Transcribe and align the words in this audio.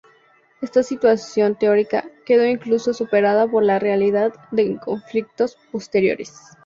Esta 0.61 0.81
situación 0.81 1.53
teórica, 1.59 2.09
quedó 2.25 2.43
incluso 2.47 2.91
superada 2.91 3.45
por 3.45 3.61
la 3.61 3.77
realidad 3.77 4.33
en 4.57 4.77
conflictos 4.77 5.59
posteriores. 5.71 6.33